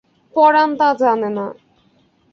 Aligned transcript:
পরাণ 0.35 0.69
তা 0.79 0.87
জানে 1.01 1.29
না। 1.37 1.45